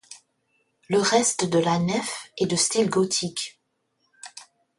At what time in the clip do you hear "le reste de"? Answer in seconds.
0.89-1.59